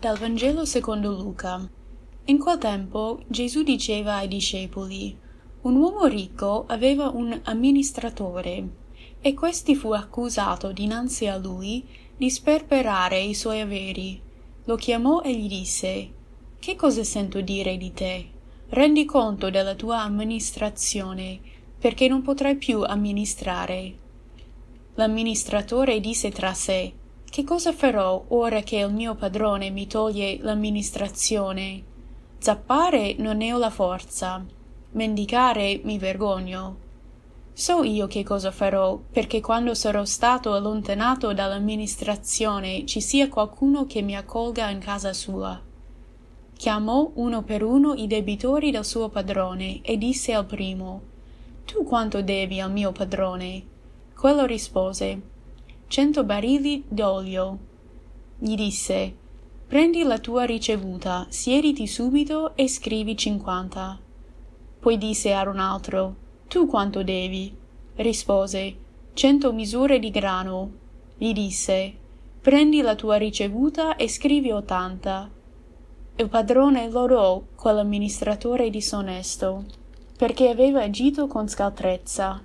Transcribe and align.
Dal 0.00 0.16
Vangelo 0.16 0.64
secondo 0.64 1.10
Luca. 1.10 1.68
In 2.26 2.38
quel 2.38 2.56
tempo 2.58 3.20
Gesù 3.26 3.64
diceva 3.64 4.14
ai 4.14 4.28
discepoli: 4.28 5.18
Un 5.62 5.74
uomo 5.74 6.04
ricco 6.04 6.66
aveva 6.68 7.08
un 7.08 7.36
amministratore, 7.42 8.68
e 9.20 9.34
questi 9.34 9.74
fu 9.74 9.90
accusato 9.90 10.70
dinanzi 10.70 11.26
a 11.26 11.36
lui 11.36 11.84
di 12.16 12.30
sperperare 12.30 13.18
i 13.18 13.34
suoi 13.34 13.60
averi. 13.60 14.22
Lo 14.66 14.76
chiamò 14.76 15.20
e 15.22 15.34
gli 15.34 15.48
disse: 15.48 16.10
Che 16.60 16.76
cosa 16.76 17.02
sento 17.02 17.40
dire 17.40 17.76
di 17.76 17.92
te? 17.92 18.30
Rendi 18.68 19.04
conto 19.04 19.50
della 19.50 19.74
tua 19.74 20.02
amministrazione, 20.02 21.40
perché 21.76 22.06
non 22.06 22.22
potrai 22.22 22.54
più 22.54 22.82
amministrare. 22.82 23.96
L'amministratore 24.94 25.98
disse 25.98 26.30
tra 26.30 26.54
sé: 26.54 26.97
che 27.30 27.44
cosa 27.44 27.72
farò 27.72 28.24
ora 28.28 28.62
che 28.62 28.76
il 28.76 28.92
mio 28.92 29.14
padrone 29.14 29.70
mi 29.70 29.86
toglie 29.86 30.38
l'amministrazione? 30.40 31.82
Zappare 32.38 33.16
non 33.18 33.36
ne 33.36 33.52
ho 33.52 33.58
la 33.58 33.70
forza. 33.70 34.44
Mendicare 34.92 35.80
mi 35.84 35.98
vergogno. 35.98 36.76
So 37.52 37.82
io 37.82 38.06
che 38.06 38.24
cosa 38.24 38.50
farò, 38.50 38.96
perché 38.96 39.40
quando 39.40 39.74
sarò 39.74 40.04
stato 40.04 40.54
allontanato 40.54 41.34
dall'amministrazione 41.34 42.86
ci 42.86 43.00
sia 43.00 43.28
qualcuno 43.28 43.84
che 43.84 44.00
mi 44.00 44.16
accolga 44.16 44.70
in 44.70 44.78
casa 44.78 45.12
sua. 45.12 45.60
Chiamò 46.56 47.10
uno 47.14 47.42
per 47.42 47.62
uno 47.62 47.94
i 47.94 48.06
debitori 48.06 48.70
del 48.70 48.84
suo 48.84 49.10
padrone 49.10 49.80
e 49.82 49.98
disse 49.98 50.32
al 50.32 50.46
primo 50.46 51.02
Tu 51.66 51.84
quanto 51.84 52.22
devi 52.22 52.60
al 52.60 52.72
mio 52.72 52.90
padrone? 52.92 53.62
Quello 54.14 54.46
rispose 54.46 55.36
cento 55.88 56.22
barili 56.22 56.84
d'olio. 56.86 57.58
Gli 58.38 58.54
disse 58.54 59.16
Prendi 59.66 60.02
la 60.02 60.18
tua 60.18 60.44
ricevuta, 60.44 61.26
siediti 61.30 61.86
subito 61.86 62.54
e 62.56 62.68
scrivi 62.68 63.16
cinquanta. 63.16 63.98
Poi 64.80 64.98
disse 64.98 65.32
a 65.32 65.48
un 65.48 65.58
altro 65.58 66.16
Tu 66.46 66.66
quanto 66.66 67.02
devi? 67.02 67.56
Rispose 67.96 68.76
Cento 69.14 69.52
misure 69.54 69.98
di 69.98 70.10
grano. 70.10 70.72
Gli 71.16 71.32
disse 71.32 71.94
Prendi 72.42 72.82
la 72.82 72.94
tua 72.94 73.16
ricevuta 73.16 73.96
e 73.96 74.10
scrivi 74.10 74.50
ottanta. 74.50 75.30
Il 76.16 76.28
padrone 76.28 76.90
lodò 76.90 77.42
quell'amministratore 77.56 78.68
disonesto, 78.68 79.64
perché 80.18 80.50
aveva 80.50 80.82
agito 80.82 81.26
con 81.26 81.48
scaltrezza 81.48 82.42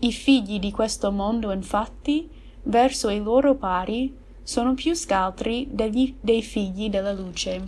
i 0.00 0.12
figli 0.12 0.58
di 0.58 0.70
questo 0.70 1.10
mondo, 1.10 1.52
infatti, 1.52 2.28
verso 2.62 3.08
i 3.08 3.20
loro 3.20 3.54
pari, 3.54 4.16
sono 4.42 4.74
più 4.74 4.94
scaltri 4.94 5.68
degli, 5.70 6.14
dei 6.20 6.42
figli 6.42 6.88
della 6.88 7.12
luce. 7.12 7.62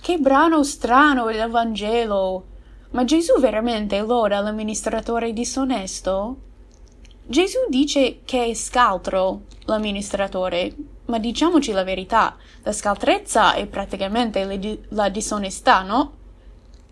Che 0.00 0.18
brano 0.18 0.62
strano 0.62 1.26
del 1.26 1.50
Vangelo! 1.50 2.44
Ma 2.90 3.04
Gesù 3.04 3.40
veramente 3.40 4.00
loda 4.02 4.40
l'amministratore 4.40 5.32
disonesto? 5.32 6.36
Gesù 7.26 7.58
dice 7.68 8.20
che 8.24 8.44
è 8.44 8.54
scaltro 8.54 9.44
l'amministratore, 9.64 10.76
ma 11.06 11.18
diciamoci 11.18 11.72
la 11.72 11.82
verità, 11.82 12.36
la 12.62 12.72
scaltrezza 12.72 13.54
è 13.54 13.66
praticamente 13.66 14.78
la 14.90 15.08
disonestà, 15.08 15.82
no? 15.82 16.12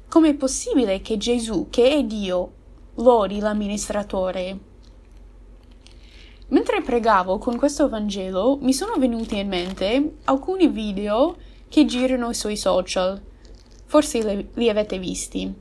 Com'è 0.09 0.35
possibile 0.35 1.03
che 1.03 1.19
Gesù, 1.19 1.69
che 1.71 1.91
è 1.91 2.03
Dio, 2.03 2.53
lodi 2.97 3.39
l'amministratore. 3.39 4.59
Mentre 6.49 6.83
pregavo 6.83 7.39
con 7.39 7.57
questo 7.57 7.89
Vangelo 7.89 8.59
mi 8.61 8.73
sono 8.73 8.95
venuti 8.97 9.39
in 9.39 9.49
mente 9.49 10.17
alcuni 10.25 10.69
video 10.69 11.37
che 11.69 11.87
girano 11.87 12.33
sui 12.33 12.57
social. 12.57 13.21
Forse 13.87 14.23
li, 14.23 14.49
li 14.55 14.69
avete 14.69 14.99
visti. 14.99 15.53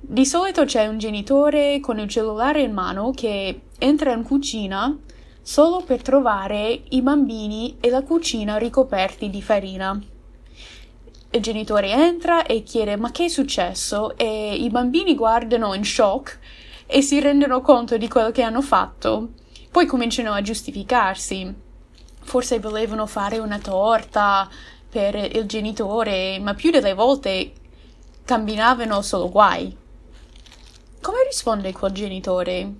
Di 0.00 0.26
solito 0.26 0.64
c'è 0.64 0.88
un 0.88 0.98
genitore 0.98 1.78
con 1.78 1.98
il 1.98 2.08
cellulare 2.08 2.62
in 2.62 2.72
mano 2.72 3.12
che 3.12 3.60
entra 3.78 4.12
in 4.12 4.24
cucina 4.24 4.98
solo 5.40 5.82
per 5.82 6.02
trovare 6.02 6.82
i 6.88 7.00
bambini 7.00 7.76
e 7.80 7.90
la 7.90 8.02
cucina 8.02 8.56
ricoperti 8.56 9.30
di 9.30 9.40
farina 9.40 10.00
il 11.32 11.40
genitore 11.40 11.90
entra 11.90 12.44
e 12.44 12.64
chiede 12.64 12.96
ma 12.96 13.12
che 13.12 13.26
è 13.26 13.28
successo 13.28 14.16
e 14.16 14.54
i 14.56 14.68
bambini 14.68 15.14
guardano 15.14 15.74
in 15.74 15.84
shock 15.84 16.38
e 16.86 17.02
si 17.02 17.20
rendono 17.20 17.60
conto 17.60 17.96
di 17.96 18.08
quello 18.08 18.32
che 18.32 18.42
hanno 18.42 18.62
fatto. 18.62 19.28
Poi 19.70 19.86
cominciano 19.86 20.32
a 20.32 20.42
giustificarsi. 20.42 21.54
Forse 22.22 22.58
volevano 22.58 23.06
fare 23.06 23.38
una 23.38 23.58
torta 23.60 24.48
per 24.88 25.14
il 25.14 25.44
genitore, 25.46 26.40
ma 26.40 26.54
più 26.54 26.72
delle 26.72 26.94
volte 26.94 27.52
camminavano 28.24 29.00
solo 29.00 29.30
guai. 29.30 29.76
Come 31.00 31.24
risponde 31.24 31.72
quel 31.72 31.92
genitore? 31.92 32.72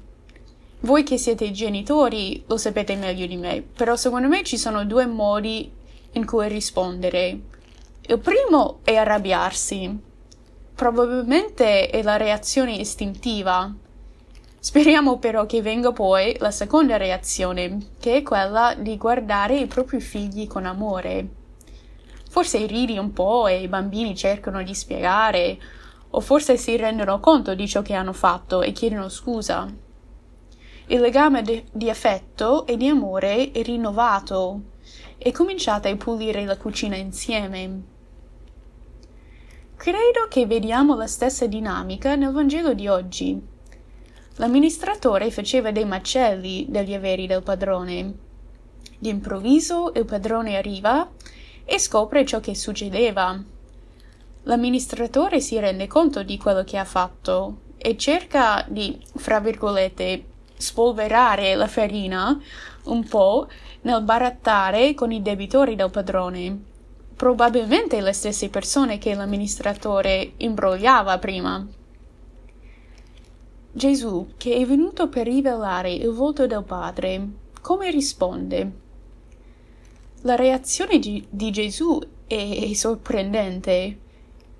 Voi 0.81 1.05
che 1.05 1.19
siete 1.19 1.53
genitori 1.53 2.43
lo 2.49 2.56
sapete 2.56 2.97
meglio 2.97 3.27
di 3.27 3.37
me, 3.37 3.62
però 3.62 3.94
secondo 3.94 4.27
me 4.27 4.43
ci 4.43 4.59
sono 4.59 4.84
due 4.84 5.06
modi 5.06 5.71
in 6.12 6.27
cui 6.27 6.49
rispondere. 6.49 7.39
Il 8.03 8.19
primo 8.19 8.81
è 8.83 8.97
arrabbiarsi. 8.97 9.99
Probabilmente 10.75 11.91
è 11.91 12.03
la 12.03 12.16
reazione 12.16 12.72
istintiva. 12.72 13.72
Speriamo 14.59 15.19
però 15.19 15.47
che 15.47 15.62
venga 15.62 15.93
poi 15.93 16.34
la 16.39 16.50
seconda 16.50 16.97
reazione, 16.97 17.78
che 18.00 18.16
è 18.16 18.22
quella 18.22 18.75
di 18.77 18.97
guardare 18.97 19.59
i 19.59 19.66
propri 19.66 20.00
figli 20.00 20.47
con 20.49 20.66
amore. 20.66 21.28
Forse 22.28 22.66
ridi 22.66 22.99
un 22.99 23.12
po' 23.12 23.47
e 23.47 23.62
i 23.62 23.69
bambini 23.69 24.16
cercano 24.16 24.62
di 24.62 24.75
spiegare, 24.75 25.59
o 26.10 26.21
forse 26.21 26.56
si 26.56 26.77
rendono 26.77 27.21
conto 27.21 27.55
di 27.55 27.69
ciò 27.69 27.83
che 27.83 27.94
hanno 27.94 28.12
fatto 28.12 28.62
e 28.62 28.72
chiedono 28.72 29.09
scusa. 29.09 29.72
Il 30.87 31.00
legame 31.00 31.43
de- 31.43 31.66
di 31.71 31.89
affetto 31.89 32.66
e 32.66 32.77
di 32.77 32.89
amore 32.89 33.53
è 33.53 33.62
rinnovato 33.62 34.60
e 35.22 35.32
cominciate 35.32 35.91
a 35.91 35.97
pulire 35.97 36.47
la 36.47 36.56
cucina 36.56 36.97
insieme. 36.97 37.82
Credo 39.76 40.26
che 40.28 40.47
vediamo 40.47 40.94
la 40.94 41.06
stessa 41.06 41.47
dinamica 41.47 42.14
nel 42.14 42.32
Vangelo 42.32 42.72
di 42.72 42.88
oggi. 42.88 43.38
L'amministratore 44.36 45.30
faceva 45.30 45.70
dei 45.70 45.84
macelli 45.84 46.66
degli 46.70 46.94
averi 46.94 47.26
del 47.26 47.42
padrone. 47.42 48.14
D'improvviso 48.98 49.92
il 49.94 50.06
padrone 50.06 50.56
arriva 50.56 51.10
e 51.64 51.78
scopre 51.78 52.25
ciò 52.25 52.41
che 52.41 52.54
succedeva. 52.54 53.38
L'amministratore 54.44 55.41
si 55.41 55.59
rende 55.59 55.86
conto 55.86 56.22
di 56.22 56.38
quello 56.38 56.64
che 56.64 56.78
ha 56.78 56.84
fatto 56.86 57.59
e 57.76 57.97
cerca 57.98 58.64
di, 58.69 58.98
fra 59.16 59.41
virgolette, 59.41 60.25
spolverare 60.60 61.54
la 61.54 61.66
farina 61.66 62.41
un 62.84 63.04
po' 63.09 63.48
nel 63.82 64.03
barattare 64.03 64.94
con 64.94 65.10
i 65.10 65.22
debitori 65.22 65.75
del 65.75 65.91
padrone 65.91 66.69
probabilmente 67.21 68.00
le 68.00 68.15
stesse 68.15 68.48
persone 68.48 68.97
che 68.97 69.15
l'amministratore 69.15 70.32
imbrogliava 70.38 71.19
prima. 71.19 71.69
Gesù, 73.72 74.28
che 74.38 74.54
è 74.54 74.65
venuto 74.65 75.10
per 75.10 75.26
rivelare 75.26 75.93
il 75.93 76.09
volto 76.12 76.47
del 76.47 76.65
Padre, 76.65 77.28
come 77.60 77.91
risponde? 77.91 78.72
La 80.22 80.34
reazione 80.34 80.98
di, 80.98 81.51
Gesù 81.51 82.01
è 82.27 82.72
sorprendente. 82.72 83.98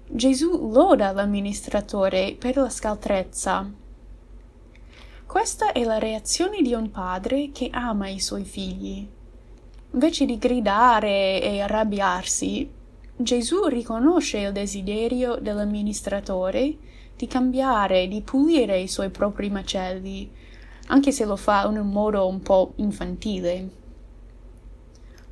Gesù 0.07 0.71
loda 0.71 1.13
l'amministratore 1.13 2.37
per 2.39 2.59
la 2.59 2.69
scaltrezza. 2.69 3.73
Questa 5.31 5.71
è 5.71 5.85
la 5.85 6.01
reazione 6.01 6.61
di 6.61 6.75
un 6.75 6.91
padre 6.91 7.51
che 7.53 7.71
ama 7.71 8.09
i 8.09 8.19
suoi 8.19 8.43
figli. 8.43 9.07
Invece 9.93 10.27
di 10.27 10.39
gridare 10.39 11.41
e 11.41 11.61
arrabbiarsi, 11.61 12.69
Gesù 13.17 13.67
riconosce 13.67 14.39
il 14.39 14.51
desiderio 14.51 15.37
dell'amministratore 15.37 16.77
di 17.15 17.29
cambiare, 17.29 18.09
di 18.09 18.23
pulire 18.23 18.81
i 18.81 18.89
suoi 18.89 19.11
propri 19.11 19.51
macelli, 19.51 20.29
anche 20.89 21.13
se 21.13 21.25
lo 21.25 21.37
fa 21.37 21.65
in 21.69 21.79
un 21.79 21.91
modo 21.91 22.27
un 22.27 22.41
po' 22.41 22.73
infantile. 22.79 23.71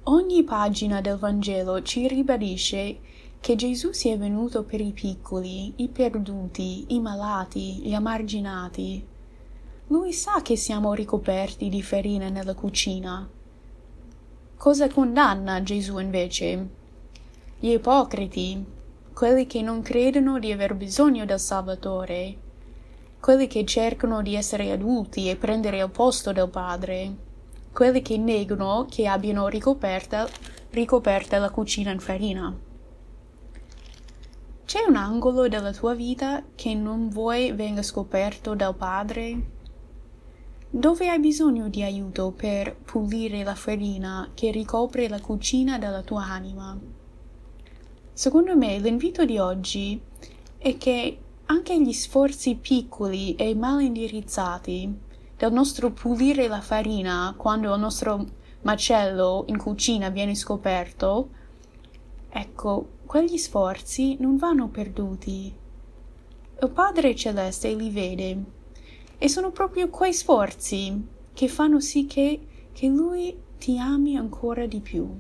Ogni 0.05 0.45
pagina 0.45 1.01
del 1.01 1.19
Vangelo 1.19 1.83
ci 1.83 2.07
ribadisce 2.07 3.01
che 3.41 3.57
Gesù 3.57 3.91
sia 3.91 4.17
venuto 4.17 4.63
per 4.63 4.81
i 4.81 4.93
piccoli, 4.93 5.73
i 5.79 5.89
perduti, 5.89 6.85
i 6.95 7.01
malati, 7.01 7.81
gli 7.81 7.93
emarginati. 7.93 9.17
Lui 9.91 10.13
sa 10.13 10.43
che 10.43 10.55
siamo 10.55 10.93
ricoperti 10.93 11.71
di 11.71 11.83
farina 11.83 12.29
nella 12.29 12.53
cucina 12.53 13.27
Cosa 14.55 14.87
condanna 14.87 15.63
Gesù 15.63 15.97
invece? 15.97 16.69
Gli 17.59 17.71
ipocriti, 17.71 18.63
quelli 19.15 19.47
che 19.47 19.63
non 19.63 19.81
credono 19.81 20.39
di 20.39 20.53
aver 20.53 20.75
bisogno 20.75 21.25
del 21.25 21.41
Salvatore, 21.41 22.37
quelli 23.19 23.47
che 23.47 23.65
cercano 23.65 24.21
di 24.21 24.35
essere 24.35 24.71
adulti 24.71 25.31
e 25.31 25.37
prendere 25.37 25.79
il 25.79 25.89
posto 25.89 26.33
del 26.33 26.51
Padre, 26.51 27.17
quelli 27.73 28.03
che 28.03 28.19
negano 28.19 28.85
che 28.91 29.07
abbiano 29.07 29.49
ricoperta, 29.49 30.29
ricoperta 30.69 31.39
la 31.39 31.49
cucina 31.49 31.93
in 31.93 32.01
farina. 32.01 32.55
C'è 34.67 34.85
un 34.87 34.97
angolo 34.97 35.49
della 35.49 35.73
tua 35.73 35.95
vita 35.95 36.43
che 36.55 36.75
non 36.75 37.09
vuoi 37.09 37.53
venga 37.53 37.83
scoperto 37.83 38.55
dal 38.55 38.77
Padre? 38.77 39.57
Dove 40.71 41.09
hai 41.09 41.19
bisogno 41.19 41.71
di 41.71 41.83
aiuto 41.83 42.31
per 42.31 42.77
pulire 42.77 43.43
la 43.43 43.55
farina 43.55 44.33
che 44.35 44.51
ricopre 44.51 45.09
la 45.09 45.19
cucina 45.19 45.79
della 45.79 46.03
tua 46.03 46.27
anima? 46.27 46.79
Secondo 48.13 48.55
me 48.55 48.79
l'invito 48.79 49.25
di 49.25 49.39
oggi 49.39 49.99
è 50.59 50.77
che 50.77 51.19
anche 51.47 51.81
gli 51.81 51.95
sforzi 51.95 52.57
piccoli 52.57 53.35
e 53.37 53.55
mal 53.55 53.81
indirizzati 53.81 54.95
del 55.39 55.53
nostro 55.55 55.91
pulire 55.91 56.49
la 56.49 56.61
farina 56.61 57.33
quando 57.35 57.73
il 57.73 57.81
nostro 57.81 58.27
macello 58.61 59.45
in 59.47 59.57
cucina 59.57 60.11
viene 60.11 60.35
scoperto, 60.35 61.31
ecco, 62.29 62.89
quegli 63.07 63.39
sforzi 63.39 64.19
non 64.21 64.37
vanno 64.37 64.69
perduti. 64.69 65.51
Il 66.61 66.71
Padre 66.71 67.15
Celeste 67.15 67.75
li 67.75 67.89
vede 67.89 68.57
e 69.19 69.29
sono 69.29 69.51
proprio 69.51 69.89
quei 69.89 70.15
sforzi 70.15 71.05
che 71.35 71.49
fanno 71.49 71.81
sì 71.81 72.07
che, 72.07 72.41
che 72.73 72.87
Lui 72.87 73.37
ti 73.59 73.79
ami 73.79 74.17
ancora 74.17 74.67
di 74.67 74.81
più. 74.81 75.19